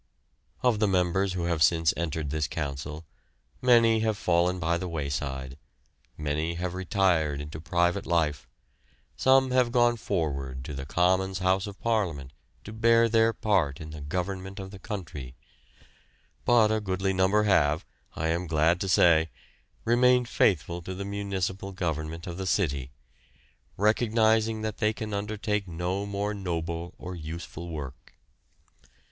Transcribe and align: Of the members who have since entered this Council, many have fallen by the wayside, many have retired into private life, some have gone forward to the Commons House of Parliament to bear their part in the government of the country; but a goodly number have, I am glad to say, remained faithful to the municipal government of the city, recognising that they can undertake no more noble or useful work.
Of 0.63 0.79
the 0.79 0.87
members 0.87 1.33
who 1.33 1.43
have 1.43 1.61
since 1.61 1.93
entered 1.95 2.31
this 2.31 2.47
Council, 2.47 3.05
many 3.61 3.99
have 3.99 4.17
fallen 4.17 4.57
by 4.57 4.79
the 4.79 4.87
wayside, 4.87 5.59
many 6.17 6.55
have 6.55 6.73
retired 6.73 7.39
into 7.39 7.61
private 7.61 8.07
life, 8.07 8.47
some 9.15 9.51
have 9.51 9.71
gone 9.71 9.97
forward 9.97 10.65
to 10.65 10.73
the 10.73 10.87
Commons 10.87 11.37
House 11.37 11.67
of 11.67 11.79
Parliament 11.79 12.33
to 12.63 12.73
bear 12.73 13.07
their 13.07 13.31
part 13.31 13.79
in 13.79 13.91
the 13.91 14.01
government 14.01 14.57
of 14.57 14.71
the 14.71 14.79
country; 14.79 15.35
but 16.45 16.71
a 16.71 16.81
goodly 16.81 17.13
number 17.13 17.43
have, 17.43 17.85
I 18.15 18.29
am 18.29 18.47
glad 18.47 18.81
to 18.81 18.89
say, 18.89 19.29
remained 19.85 20.27
faithful 20.27 20.81
to 20.81 20.95
the 20.95 21.05
municipal 21.05 21.73
government 21.73 22.25
of 22.25 22.37
the 22.37 22.47
city, 22.47 22.89
recognising 23.77 24.63
that 24.63 24.77
they 24.77 24.93
can 24.93 25.13
undertake 25.13 25.67
no 25.67 26.07
more 26.07 26.33
noble 26.33 26.95
or 26.97 27.13
useful 27.13 27.69
work. 27.69 28.15